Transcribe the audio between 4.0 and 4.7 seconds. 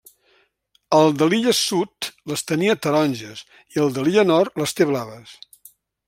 l'illa Nord